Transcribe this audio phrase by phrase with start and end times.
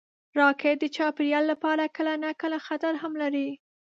[0.39, 3.49] راکټ د چاپېریال لپاره کله ناکله خطر هم لري